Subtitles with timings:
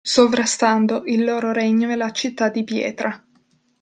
[0.03, 3.23] Sovrastando il loro regno e la città di pietra.